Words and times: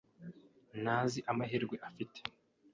ntazi 0.81 1.19
amahirwe 1.31 1.75
afite. 1.87 2.19